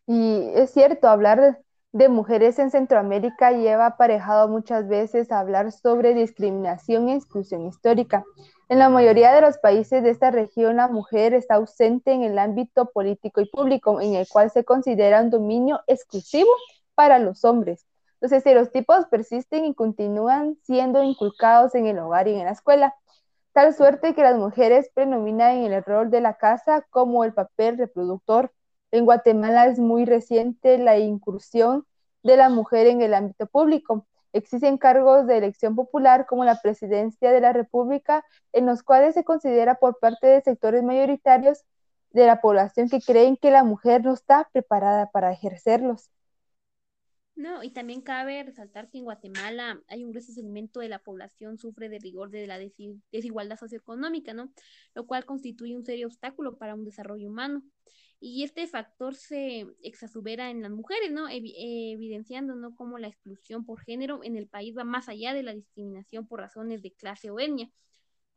Y 0.05 0.49
es 0.55 0.71
cierto, 0.71 1.07
hablar 1.07 1.61
de 1.93 2.09
mujeres 2.09 2.59
en 2.59 2.69
Centroamérica 2.69 3.53
lleva 3.53 3.85
aparejado 3.85 4.49
muchas 4.49 4.89
veces 4.89 5.31
a 5.31 5.39
hablar 5.39 5.71
sobre 5.71 6.13
discriminación 6.13 7.07
e 7.07 7.15
exclusión 7.15 7.65
histórica. 7.65 8.25
En 8.67 8.79
la 8.79 8.89
mayoría 8.89 9.31
de 9.31 9.39
los 9.39 9.57
países 9.57 10.03
de 10.03 10.09
esta 10.09 10.31
región, 10.31 10.75
la 10.75 10.89
mujer 10.89 11.33
está 11.33 11.55
ausente 11.55 12.11
en 12.11 12.23
el 12.23 12.37
ámbito 12.37 12.91
político 12.91 13.39
y 13.39 13.45
público, 13.45 14.01
en 14.01 14.15
el 14.15 14.27
cual 14.27 14.51
se 14.51 14.65
considera 14.65 15.21
un 15.21 15.29
dominio 15.29 15.79
exclusivo 15.87 16.49
para 16.93 17.19
los 17.19 17.45
hombres. 17.45 17.85
Los 18.25 18.31
estereotipos 18.31 19.05
persisten 19.05 19.65
y 19.65 19.75
continúan 19.75 20.57
siendo 20.63 21.03
inculcados 21.03 21.75
en 21.75 21.85
el 21.85 21.99
hogar 21.99 22.27
y 22.27 22.33
en 22.33 22.45
la 22.45 22.53
escuela, 22.53 22.95
tal 23.53 23.71
suerte 23.75 24.15
que 24.15 24.23
las 24.23 24.35
mujeres 24.35 24.89
predominan 24.95 25.57
en 25.57 25.71
el 25.71 25.83
rol 25.83 26.09
de 26.09 26.21
la 26.21 26.33
casa 26.33 26.81
como 26.89 27.23
el 27.23 27.35
papel 27.35 27.77
reproductor. 27.77 28.51
En 28.89 29.05
Guatemala 29.05 29.67
es 29.67 29.77
muy 29.77 30.05
reciente 30.05 30.79
la 30.79 30.97
incursión 30.97 31.85
de 32.23 32.35
la 32.35 32.49
mujer 32.49 32.87
en 32.87 33.03
el 33.03 33.13
ámbito 33.13 33.45
público. 33.45 34.07
Existen 34.33 34.79
cargos 34.79 35.27
de 35.27 35.37
elección 35.37 35.75
popular 35.75 36.25
como 36.25 36.45
la 36.45 36.59
presidencia 36.63 37.31
de 37.31 37.41
la 37.41 37.53
República, 37.53 38.25
en 38.53 38.65
los 38.65 38.81
cuales 38.81 39.13
se 39.13 39.23
considera 39.23 39.75
por 39.75 39.99
parte 39.99 40.25
de 40.25 40.41
sectores 40.41 40.81
mayoritarios 40.81 41.63
de 42.09 42.25
la 42.25 42.41
población 42.41 42.89
que 42.89 43.01
creen 43.01 43.37
que 43.37 43.51
la 43.51 43.63
mujer 43.63 44.03
no 44.03 44.13
está 44.13 44.49
preparada 44.51 45.11
para 45.11 45.31
ejercerlos. 45.31 46.09
No, 47.35 47.63
y 47.63 47.69
también 47.71 48.01
cabe 48.01 48.43
resaltar 48.43 48.89
que 48.89 48.97
en 48.97 49.03
Guatemala 49.03 49.81
hay 49.89 50.05
un 50.05 50.11
grueso 50.11 50.31
segmento 50.31 50.79
de 50.79 50.87
la 50.87 50.99
población 50.99 51.57
sufre 51.57 51.89
de 51.89 51.99
rigor 51.99 52.29
de 52.29 52.47
la 52.47 52.57
desigualdad 52.57 53.57
socioeconómica, 53.57 54.33
¿no? 54.33 54.53
Lo 54.93 55.05
cual 55.05 55.25
constituye 55.25 55.75
un 55.75 55.83
serio 55.83 56.07
obstáculo 56.07 56.57
para 56.57 56.75
un 56.75 56.85
desarrollo 56.85 57.27
humano. 57.27 57.61
Y 58.21 58.43
este 58.43 58.65
factor 58.67 59.15
se 59.15 59.67
exacerbera 59.83 60.49
en 60.49 60.61
las 60.61 60.71
mujeres, 60.71 61.11
¿no? 61.11 61.27
evidenciando, 61.29 62.55
¿no? 62.55 62.73
Cómo 62.73 62.97
la 62.99 63.07
exclusión 63.07 63.65
por 63.65 63.81
género 63.81 64.23
en 64.23 64.37
el 64.37 64.47
país 64.47 64.73
va 64.75 64.85
más 64.85 65.09
allá 65.09 65.33
de 65.33 65.43
la 65.43 65.53
discriminación 65.53 66.25
por 66.27 66.39
razones 66.39 66.81
de 66.81 66.93
clase 66.93 67.29
o 67.31 67.39
etnia. 67.39 67.69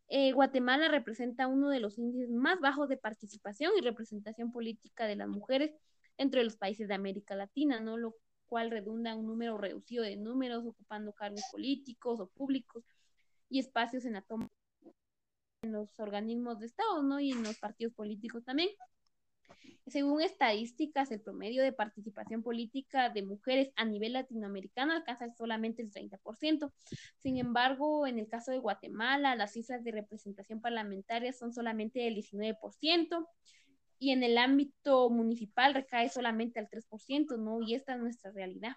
Eh, 0.08 0.32
Guatemala 0.32 0.88
representa 0.88 1.46
uno 1.46 1.68
de 1.68 1.80
los 1.80 1.98
índices 1.98 2.30
más 2.30 2.58
bajos 2.60 2.88
de 2.88 2.96
participación 2.96 3.72
y 3.78 3.82
representación 3.82 4.50
política 4.50 5.06
de 5.06 5.16
las 5.16 5.28
mujeres 5.28 5.72
entre 6.16 6.42
los 6.42 6.56
países 6.56 6.88
de 6.88 6.94
América 6.94 7.36
Latina, 7.36 7.78
¿no? 7.78 7.96
Lo 7.96 8.16
cual 8.48 8.70
redunda 8.70 9.14
un 9.14 9.26
número 9.26 9.58
reducido 9.58 10.02
de 10.04 10.16
números 10.16 10.64
ocupando 10.66 11.12
cargos 11.12 11.42
políticos 11.50 12.20
o 12.20 12.28
públicos 12.28 12.84
y 13.48 13.58
espacios 13.58 14.04
en 14.04 14.14
la 14.14 14.22
toma 14.22 14.48
en 15.62 15.72
los 15.72 15.98
organismos 15.98 16.60
de 16.60 16.66
Estado, 16.66 17.02
¿no? 17.02 17.18
Y 17.20 17.32
en 17.32 17.42
los 17.42 17.58
partidos 17.58 17.92
políticos 17.94 18.44
también. 18.44 18.68
Según 19.86 20.20
estadísticas, 20.20 21.10
el 21.10 21.20
promedio 21.20 21.62
de 21.62 21.72
participación 21.72 22.42
política 22.42 23.08
de 23.08 23.22
mujeres 23.22 23.70
a 23.74 23.86
nivel 23.86 24.12
latinoamericano 24.12 24.92
alcanza 24.92 25.30
solamente 25.30 25.80
el 25.82 25.90
30%. 25.90 26.72
Sin 27.16 27.38
embargo, 27.38 28.06
en 28.06 28.18
el 28.18 28.28
caso 28.28 28.52
de 28.52 28.58
Guatemala, 28.58 29.34
las 29.34 29.54
cifras 29.54 29.82
de 29.84 29.92
representación 29.92 30.60
parlamentaria 30.60 31.32
son 31.32 31.54
solamente 31.54 32.00
del 32.00 32.16
19% 32.16 33.26
y 33.98 34.12
en 34.12 34.22
el 34.22 34.38
ámbito 34.38 35.10
municipal 35.10 35.74
recae 35.74 36.08
solamente 36.08 36.60
al 36.60 36.68
3%, 36.68 37.36
¿no? 37.36 37.60
Y 37.62 37.74
esta 37.74 37.94
es 37.94 38.00
nuestra 38.00 38.30
realidad. 38.30 38.72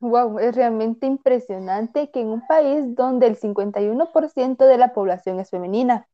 Wow, 0.00 0.38
es 0.38 0.54
realmente 0.54 1.06
impresionante 1.06 2.10
que 2.10 2.20
en 2.20 2.28
un 2.28 2.46
país 2.46 2.94
donde 2.94 3.26
el 3.26 3.36
51% 3.36 4.66
de 4.66 4.76
la 4.78 4.92
población 4.92 5.40
es 5.40 5.48
femenina, 5.50 6.06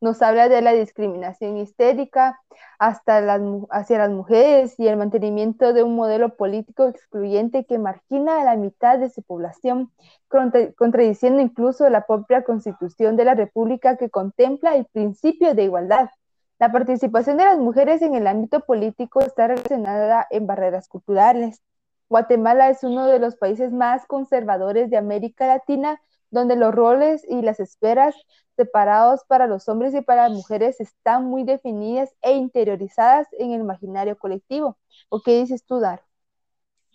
nos 0.00 0.22
habla 0.22 0.48
de 0.48 0.62
la 0.62 0.72
discriminación 0.72 1.56
histérica 1.56 2.40
hasta 2.78 3.20
las, 3.20 3.40
hacia 3.70 3.98
las 3.98 4.10
mujeres 4.10 4.78
y 4.78 4.86
el 4.88 4.96
mantenimiento 4.96 5.72
de 5.72 5.82
un 5.82 5.96
modelo 5.96 6.36
político 6.36 6.86
excluyente 6.88 7.64
que 7.64 7.78
margina 7.78 8.40
a 8.40 8.44
la 8.44 8.56
mitad 8.56 8.98
de 8.98 9.10
su 9.10 9.22
población, 9.22 9.92
contradiciendo 10.28 11.40
incluso 11.40 11.88
la 11.90 12.06
propia 12.06 12.44
constitución 12.44 13.16
de 13.16 13.24
la 13.24 13.34
República 13.34 13.96
que 13.96 14.10
contempla 14.10 14.76
el 14.76 14.86
principio 14.86 15.54
de 15.54 15.64
igualdad. 15.64 16.10
La 16.58 16.72
participación 16.72 17.36
de 17.36 17.44
las 17.44 17.58
mujeres 17.58 18.02
en 18.02 18.14
el 18.14 18.26
ámbito 18.26 18.60
político 18.60 19.20
está 19.20 19.46
relacionada 19.46 20.26
en 20.30 20.46
barreras 20.46 20.88
culturales. 20.88 21.62
Guatemala 22.08 22.68
es 22.68 22.82
uno 22.82 23.06
de 23.06 23.20
los 23.20 23.36
países 23.36 23.72
más 23.72 24.06
conservadores 24.06 24.90
de 24.90 24.96
América 24.96 25.46
Latina, 25.46 26.02
donde 26.30 26.56
los 26.56 26.74
roles 26.74 27.24
y 27.28 27.42
las 27.42 27.60
esferas 27.60 28.16
separados 28.56 29.22
para 29.28 29.46
los 29.46 29.68
hombres 29.68 29.94
y 29.94 30.00
para 30.00 30.24
las 30.24 30.32
mujeres 30.32 30.80
están 30.80 31.26
muy 31.26 31.44
definidas 31.44 32.14
e 32.22 32.32
interiorizadas 32.32 33.28
en 33.38 33.52
el 33.52 33.60
imaginario 33.60 34.18
colectivo. 34.18 34.76
¿O 35.10 35.22
qué 35.22 35.38
dices 35.38 35.64
tú, 35.64 35.78
Dar? 35.78 36.02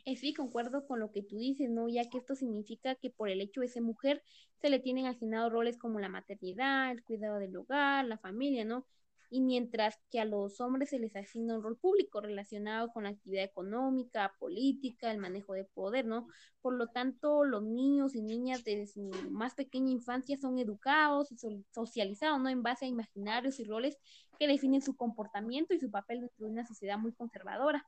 Eh, 0.05 0.17
sí, 0.17 0.34
concuerdo 0.34 0.86
con 0.86 1.00
lo 1.00 1.12
que 1.12 1.24
tú 1.24 1.38
dices, 1.38 1.70
¿no? 1.70 1.88
Ya 1.88 2.10
que 2.10 2.17
esto 2.17 2.36
significa 2.36 2.96
que 2.96 3.10
por 3.10 3.29
el 3.29 3.39
hecho 3.39 3.62
de 3.62 3.70
ser 3.70 3.82
mujer 3.82 4.22
se 4.62 4.70
le 4.70 4.79
tienen 4.79 5.05
asignados 5.05 5.53
roles 5.53 5.77
como 5.77 6.01
la 6.01 6.10
maternidad, 6.10 6.91
el 6.91 7.03
cuidado 7.03 7.39
del 7.39 7.55
hogar, 7.55 8.03
la 8.05 8.17
familia, 8.17 8.65
¿no? 8.65 8.86
Y 9.33 9.41
mientras 9.41 9.99
que 10.11 10.19
a 10.19 10.25
los 10.25 10.61
hombres 10.61 10.91
se 10.91 10.99
les 10.99 11.15
asigna 11.15 11.55
un 11.55 11.63
rol 11.63 11.75
público 11.75 12.21
relacionado 12.21 12.93
con 12.93 13.05
la 13.05 13.09
actividad 13.09 13.43
económica, 13.43 14.35
política, 14.37 15.09
el 15.09 15.17
manejo 15.17 15.53
de 15.53 15.65
poder, 15.65 16.05
¿no? 16.05 16.27
Por 16.61 16.75
lo 16.75 16.89
tanto, 16.89 17.43
los 17.43 17.63
niños 17.63 18.13
y 18.13 18.21
niñas 18.21 18.63
desde 18.63 18.85
su 18.85 19.09
más 19.31 19.55
pequeña 19.55 19.89
infancia 19.89 20.37
son 20.37 20.59
educados 20.59 21.31
y 21.31 21.37
socializados, 21.71 22.39
¿no? 22.41 22.47
En 22.47 22.61
base 22.61 22.85
a 22.85 22.87
imaginarios 22.87 23.59
y 23.59 23.63
roles 23.63 23.97
que 24.37 24.45
definen 24.45 24.83
su 24.83 24.95
comportamiento 24.95 25.73
y 25.73 25.79
su 25.79 25.89
papel 25.89 26.19
dentro 26.19 26.45
de 26.45 26.51
una 26.51 26.67
sociedad 26.67 26.99
muy 26.99 27.13
conservadora. 27.13 27.83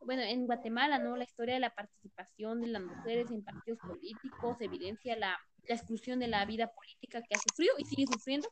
Bueno, 0.00 0.22
en 0.22 0.44
Guatemala, 0.46 0.98
¿no? 0.98 1.16
La 1.16 1.22
historia 1.22 1.54
de 1.54 1.60
la 1.60 1.72
participación 1.72 2.62
de 2.62 2.66
las 2.66 2.82
mujeres 2.82 3.30
en 3.30 3.44
partidos 3.44 3.78
políticos 3.78 4.56
evidencia 4.58 5.16
la, 5.16 5.38
la 5.68 5.74
exclusión 5.76 6.18
de 6.18 6.26
la 6.26 6.44
vida 6.46 6.72
política 6.74 7.22
que 7.22 7.36
ha 7.36 7.38
sufrido 7.38 7.74
y 7.78 7.84
sigue 7.84 8.06
sufriendo 8.08 8.48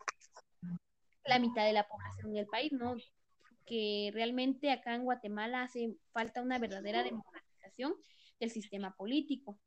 la 1.29 1.39
mitad 1.39 1.65
de 1.65 1.73
la 1.73 1.87
población 1.87 2.33
del 2.33 2.47
país, 2.47 2.73
¿no? 2.73 2.97
Que 3.67 4.11
realmente 4.15 4.71
acá 4.71 4.95
en 4.95 5.05
Guatemala 5.05 5.63
hace 5.63 5.95
falta 6.13 6.43
una 6.43 6.59
verdadera 6.59 7.03
democratización 7.03 7.95
del 8.41 8.51
sistema 8.51 8.95
político. 8.97 9.59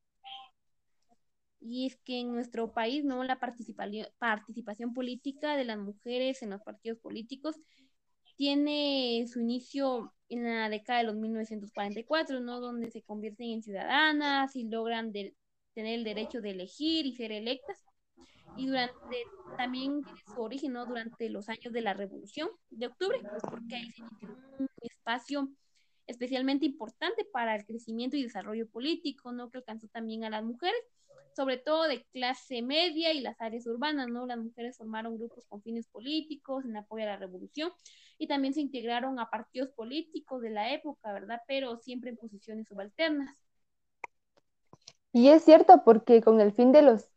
Y 1.59 1.85
es 1.85 1.97
que 1.97 2.19
en 2.19 2.33
nuestro 2.33 2.73
país, 2.73 3.03
¿no? 3.03 3.23
La 3.23 3.39
participación 3.39 4.93
política 4.93 5.55
de 5.55 5.65
las 5.65 5.77
mujeres 5.77 6.41
en 6.41 6.49
los 6.49 6.61
partidos 6.61 6.99
políticos 6.99 7.55
tiene 8.35 9.25
su 9.27 9.39
inicio 9.41 10.13
en 10.29 10.43
la 10.43 10.69
década 10.69 10.99
de 10.99 11.05
los 11.05 11.15
1944, 11.15 12.39
¿no? 12.39 12.59
Donde 12.59 12.89
se 12.89 13.03
convierten 13.03 13.49
en 13.51 13.61
ciudadanas 13.61 14.55
y 14.55 14.63
logran 14.63 15.11
tener 15.11 15.35
el 15.75 16.03
derecho 16.03 16.41
de 16.41 16.51
elegir 16.51 17.05
y 17.05 17.15
ser 17.15 17.31
electas 17.31 17.85
y 18.57 18.67
durante 18.67 19.25
también 19.57 20.03
tiene 20.03 20.21
su 20.33 20.41
origen 20.41 20.73
durante 20.73 21.29
los 21.29 21.49
años 21.49 21.73
de 21.73 21.81
la 21.81 21.93
Revolución 21.93 22.49
de 22.69 22.87
Octubre, 22.87 23.19
porque 23.49 23.75
ahí 23.75 23.91
se 23.91 24.03
un 24.03 24.67
espacio 24.81 25.49
especialmente 26.07 26.65
importante 26.65 27.25
para 27.25 27.55
el 27.55 27.65
crecimiento 27.65 28.17
y 28.17 28.23
desarrollo 28.23 28.67
político, 28.69 29.31
¿no? 29.31 29.49
que 29.49 29.57
alcanzó 29.57 29.87
también 29.87 30.23
a 30.23 30.29
las 30.29 30.43
mujeres, 30.43 30.79
sobre 31.35 31.57
todo 31.57 31.83
de 31.83 32.03
clase 32.11 32.61
media 32.61 33.13
y 33.13 33.21
las 33.21 33.39
áreas 33.39 33.65
urbanas, 33.65 34.09
¿no? 34.09 34.25
Las 34.25 34.37
mujeres 34.37 34.77
formaron 34.77 35.17
grupos 35.17 35.45
con 35.47 35.61
fines 35.61 35.87
políticos 35.87 36.65
en 36.65 36.75
apoyo 36.75 37.03
a 37.03 37.07
la 37.07 37.17
revolución 37.17 37.71
y 38.17 38.27
también 38.27 38.53
se 38.53 38.59
integraron 38.59 39.17
a 39.19 39.29
partidos 39.29 39.69
políticos 39.69 40.41
de 40.41 40.49
la 40.49 40.73
época, 40.73 41.13
¿verdad? 41.13 41.41
Pero 41.47 41.77
siempre 41.77 42.09
en 42.09 42.17
posiciones 42.17 42.67
subalternas. 42.67 43.33
Y 45.13 45.29
es 45.29 45.43
cierto, 45.43 45.83
porque 45.85 46.21
con 46.21 46.41
el 46.41 46.51
fin 46.51 46.71
de 46.71 46.81
los 46.81 47.09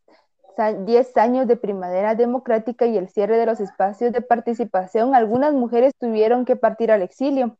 10 0.57 1.17
años 1.17 1.47
de 1.47 1.57
primavera 1.57 2.15
democrática 2.15 2.87
y 2.87 2.97
el 2.97 3.09
cierre 3.09 3.39
de 3.39 3.47
los 3.47 3.61
espacios 3.61 4.13
de 4.13 4.21
participación, 4.21 5.15
algunas 5.15 5.53
mujeres 5.55 5.93
tuvieron 5.99 6.45
que 6.45 6.57
partir 6.57 6.91
al 6.93 7.03
exilio. 7.03 7.57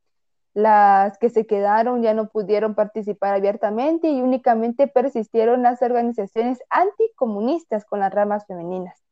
Las 0.55 1.19
que 1.19 1.31
se 1.31 1.47
quedaron 1.47 2.03
ya 2.03 2.15
no 2.15 2.29
pudieron 2.29 2.75
participar 2.75 3.35
abiertamente 3.35 4.09
y 4.09 4.23
únicamente 4.23 4.87
persistieron 4.87 5.63
las 5.63 5.83
organizaciones 5.83 6.61
anticomunistas 6.71 7.85
con 7.85 8.01
las 8.01 8.13
ramas 8.13 8.47
femeninas. 8.47 9.05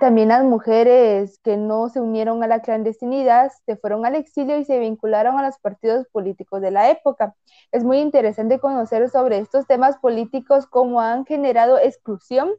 También 0.00 0.28
las 0.28 0.44
mujeres 0.44 1.38
que 1.44 1.56
no 1.56 1.88
se 1.88 2.00
unieron 2.00 2.42
a 2.42 2.48
la 2.48 2.60
clandestinidad 2.60 3.52
se 3.64 3.76
fueron 3.76 4.04
al 4.04 4.16
exilio 4.16 4.58
y 4.58 4.64
se 4.64 4.78
vincularon 4.80 5.38
a 5.38 5.46
los 5.46 5.58
partidos 5.58 6.06
políticos 6.08 6.60
de 6.60 6.72
la 6.72 6.90
época. 6.90 7.36
Es 7.70 7.84
muy 7.84 7.98
interesante 7.98 8.58
conocer 8.58 9.08
sobre 9.08 9.38
estos 9.38 9.66
temas 9.66 9.96
políticos, 9.98 10.66
cómo 10.66 11.00
han 11.00 11.24
generado 11.24 11.78
exclusión 11.78 12.50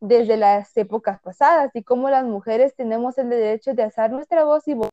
desde 0.00 0.36
las 0.36 0.76
épocas 0.76 1.20
pasadas 1.20 1.70
y 1.74 1.82
cómo 1.82 2.10
las 2.10 2.24
mujeres 2.24 2.74
tenemos 2.74 3.18
el 3.18 3.30
derecho 3.30 3.74
de 3.74 3.84
alzar 3.84 4.10
nuestra 4.10 4.44
voz 4.44 4.66
y 4.68 4.74
voz. 4.74 4.90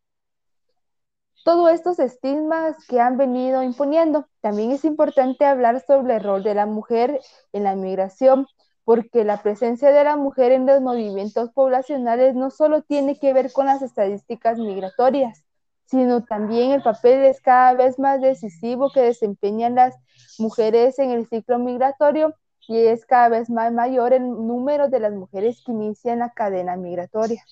Todos 1.44 1.72
estos 1.72 2.00
estigmas 2.00 2.78
que 2.88 3.02
han 3.02 3.18
venido 3.18 3.64
imponiendo. 3.64 4.28
También 4.40 4.72
es 4.72 4.86
importante 4.86 5.46
hablar 5.46 5.84
sobre 5.86 6.16
el 6.16 6.24
rol 6.24 6.42
de 6.42 6.56
la 6.56 6.66
mujer 6.66 7.20
en 7.52 7.66
la 7.66 7.76
migración, 7.76 8.48
porque 8.86 9.26
la 9.26 9.42
presencia 9.42 9.92
de 9.92 10.04
la 10.06 10.16
mujer 10.16 10.54
en 10.54 10.66
los 10.66 10.80
movimientos 10.82 11.52
poblacionales 11.52 12.36
no 12.36 12.50
solo 12.50 12.82
tiene 12.82 13.20
que 13.20 13.34
ver 13.34 13.52
con 13.52 13.66
las 13.66 13.82
estadísticas 13.82 14.58
migratorias, 14.58 15.44
sino 15.86 16.24
también 16.24 16.72
el 16.72 16.82
papel 16.82 17.26
es 17.26 17.42
cada 17.42 17.74
vez 17.74 18.00
más 18.00 18.22
decisivo 18.22 18.90
que 18.94 19.02
desempeñan 19.02 19.76
las 19.76 19.96
mujeres 20.40 20.98
en 21.00 21.12
el 21.12 21.28
ciclo 21.28 21.60
migratorio 21.60 22.36
y 22.68 22.78
es 22.78 23.06
cada 23.06 23.30
vez 23.30 23.50
más 23.50 23.72
mayor 23.74 24.14
el 24.14 24.24
número 24.24 24.90
de 24.90 25.00
las 25.00 25.14
mujeres 25.14 25.62
que 25.66 25.72
inician 25.72 26.20
la 26.20 26.32
cadena 26.32 26.76
migratoria. 26.78 27.44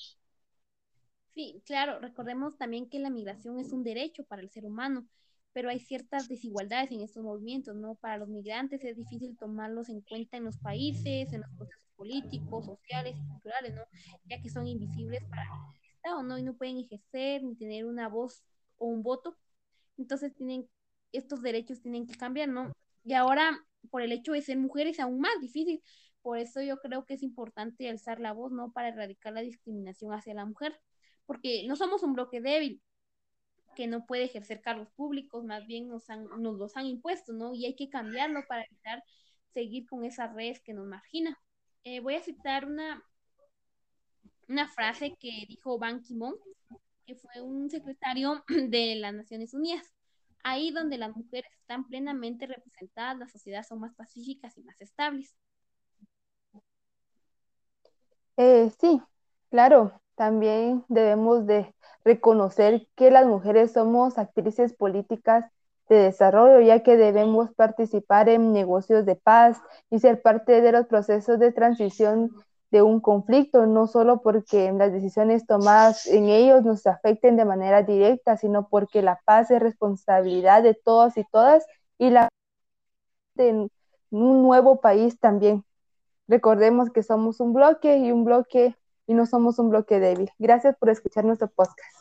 Sí, 1.33 1.61
claro, 1.65 1.99
recordemos 1.99 2.57
también 2.57 2.89
que 2.89 2.99
la 2.99 3.09
migración 3.09 3.57
es 3.59 3.71
un 3.71 3.83
derecho 3.83 4.23
para 4.25 4.41
el 4.41 4.49
ser 4.49 4.65
humano, 4.65 5.07
pero 5.53 5.69
hay 5.69 5.79
ciertas 5.79 6.27
desigualdades 6.27 6.91
en 6.91 7.01
estos 7.01 7.23
movimientos, 7.23 7.75
¿no? 7.75 7.95
Para 7.95 8.17
los 8.17 8.27
migrantes 8.29 8.83
es 8.83 8.97
difícil 8.97 9.37
tomarlos 9.37 9.89
en 9.89 10.01
cuenta 10.01 10.37
en 10.37 10.43
los 10.45 10.57
países, 10.57 11.31
en 11.31 11.41
los 11.41 11.49
procesos 11.57 11.81
políticos, 11.95 12.65
sociales 12.65 13.15
y 13.17 13.27
culturales, 13.27 13.73
¿no? 13.75 13.83
Ya 14.25 14.41
que 14.41 14.49
son 14.49 14.67
invisibles 14.67 15.23
para 15.29 15.43
el 15.43 15.49
Estado, 15.95 16.23
¿no? 16.23 16.37
Y 16.37 16.43
no 16.43 16.55
pueden 16.55 16.77
ejercer 16.79 17.43
ni 17.43 17.55
tener 17.55 17.85
una 17.85 18.09
voz 18.09 18.43
o 18.77 18.87
un 18.87 19.01
voto. 19.03 19.37
Entonces 19.97 20.35
tienen, 20.35 20.67
estos 21.13 21.41
derechos 21.41 21.81
tienen 21.81 22.07
que 22.07 22.15
cambiar, 22.17 22.49
¿no? 22.49 22.73
Y 23.03 23.13
ahora 23.13 23.65
por 23.89 24.01
el 24.01 24.11
hecho 24.11 24.33
de 24.33 24.41
ser 24.41 24.57
mujeres 24.57 24.99
aún 24.99 25.19
más 25.19 25.39
difícil. 25.41 25.81
Por 26.21 26.37
eso 26.37 26.61
yo 26.61 26.77
creo 26.79 27.05
que 27.05 27.15
es 27.15 27.23
importante 27.23 27.89
alzar 27.89 28.19
la 28.19 28.33
voz, 28.33 28.51
¿no? 28.51 28.71
Para 28.71 28.89
erradicar 28.89 29.33
la 29.33 29.41
discriminación 29.41 30.13
hacia 30.13 30.33
la 30.33 30.45
mujer, 30.45 30.79
porque 31.25 31.65
no 31.67 31.75
somos 31.75 32.03
un 32.03 32.13
bloque 32.13 32.41
débil. 32.41 32.81
que 33.75 33.87
no 33.87 34.05
puede 34.05 34.25
ejercer 34.25 34.61
cargos 34.61 34.89
públicos, 34.91 35.45
más 35.45 35.65
bien 35.65 35.87
nos, 35.87 36.03
nos 36.39 36.57
los 36.57 36.75
han 36.77 36.85
impuesto, 36.87 37.33
¿no? 37.33 37.53
Y 37.55 37.65
hay 37.65 37.75
que 37.75 37.89
cambiarlo 37.89 38.45
para 38.47 38.63
evitar 38.65 39.03
seguir 39.53 39.85
con 39.87 40.03
esa 40.05 40.27
red 40.27 40.57
que 40.63 40.73
nos 40.73 40.87
margina. 40.87 41.39
Eh, 41.83 42.01
voy 42.01 42.15
a 42.15 42.21
citar 42.21 42.65
una, 42.65 43.03
una 44.49 44.67
frase 44.67 45.15
que 45.19 45.45
dijo 45.47 45.79
Ban 45.79 46.01
Ki-moon, 46.01 46.35
que 47.05 47.15
fue 47.15 47.41
un 47.41 47.69
secretario 47.69 48.43
de 48.69 48.95
las 48.95 49.13
Naciones 49.13 49.53
Unidas. 49.53 49.93
Ahí 50.43 50.71
donde 50.71 50.97
las 50.97 51.15
mujeres 51.15 51.51
están 51.59 51.87
plenamente 51.87 52.47
representadas, 52.47 53.17
las 53.17 53.31
sociedades 53.31 53.67
son 53.67 53.79
más 53.79 53.93
pacíficas 53.95 54.57
y 54.57 54.63
más 54.63 54.79
estables. 54.81 55.35
Eh, 58.37 58.71
sí, 58.79 59.01
claro, 59.49 60.01
también 60.15 60.83
debemos 60.87 61.45
de 61.45 61.73
reconocer 62.03 62.87
que 62.95 63.11
las 63.11 63.25
mujeres 63.25 63.73
somos 63.73 64.17
actrices 64.17 64.73
políticas 64.73 65.45
de 65.89 65.97
desarrollo, 65.97 66.61
ya 66.61 66.83
que 66.83 66.97
debemos 66.97 67.53
participar 67.53 68.29
en 68.29 68.53
negocios 68.53 69.05
de 69.05 69.15
paz 69.15 69.59
y 69.89 69.99
ser 69.99 70.21
parte 70.21 70.61
de 70.61 70.71
los 70.71 70.87
procesos 70.87 71.37
de 71.39 71.51
transición 71.51 72.31
de 72.71 72.81
un 72.81 73.01
conflicto, 73.01 73.65
no 73.67 73.85
solo 73.85 74.21
porque 74.21 74.71
las 74.71 74.93
decisiones 74.93 75.45
tomadas 75.45 76.07
en 76.07 76.29
ellos 76.29 76.63
nos 76.63 76.87
afecten 76.87 77.35
de 77.35 77.45
manera 77.45 77.83
directa, 77.83 78.37
sino 78.37 78.69
porque 78.69 79.01
la 79.01 79.19
paz 79.25 79.51
es 79.51 79.59
responsabilidad 79.59 80.63
de 80.63 80.73
todos 80.73 81.17
y 81.17 81.25
todas 81.31 81.65
y 81.97 82.09
la 82.11 82.29
de 83.35 83.69
un 84.09 84.43
nuevo 84.43 84.79
país 84.79 85.19
también. 85.19 85.65
Recordemos 86.27 86.89
que 86.89 87.03
somos 87.03 87.41
un 87.41 87.53
bloque 87.53 87.97
y 87.97 88.11
un 88.11 88.23
bloque 88.23 88.75
y 89.05 89.13
no 89.13 89.25
somos 89.25 89.59
un 89.59 89.69
bloque 89.69 89.99
débil. 89.99 90.31
Gracias 90.39 90.75
por 90.77 90.89
escuchar 90.89 91.25
nuestro 91.25 91.49
podcast. 91.49 92.00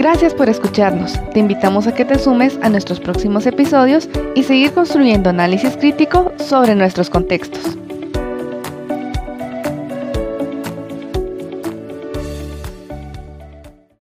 Gracias 0.00 0.32
por 0.32 0.48
escucharnos. 0.48 1.12
Te 1.34 1.40
invitamos 1.40 1.86
a 1.86 1.94
que 1.94 2.06
te 2.06 2.18
sumes 2.18 2.58
a 2.62 2.70
nuestros 2.70 2.98
próximos 3.00 3.44
episodios 3.44 4.08
y 4.34 4.44
seguir 4.44 4.72
construyendo 4.72 5.28
análisis 5.28 5.76
crítico 5.76 6.32
sobre 6.38 6.74
nuestros 6.74 7.10
contextos. 7.10 7.76